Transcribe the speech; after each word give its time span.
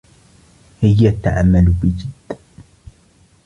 هي 0.81 1.11
تعمل 1.11 1.65
بجد. 1.81 2.37